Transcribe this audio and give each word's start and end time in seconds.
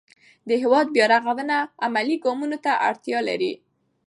د 0.47 0.49
هېواد 0.61 0.87
بیا 0.95 1.05
رغونه 1.13 1.55
عملي 1.85 2.15
ګامونو 2.23 2.57
ته 2.65 2.71
اړتیا 2.87 3.19
لري. 3.29 3.53